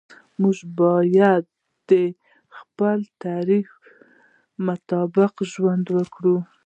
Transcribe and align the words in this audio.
موږ 0.41 0.57
باید 0.79 1.43
د 1.89 1.91
خپل 2.57 2.97
تعریف 3.23 3.69
مطابق 4.67 5.33
ژوند 5.51 5.85
وکړو. 5.97 6.37